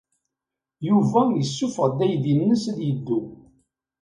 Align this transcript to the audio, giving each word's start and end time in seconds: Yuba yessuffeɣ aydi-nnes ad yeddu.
Yuba 0.89 1.21
yessuffeɣ 1.37 1.97
aydi-nnes 2.05 2.63
ad 2.71 2.79
yeddu. 2.83 3.19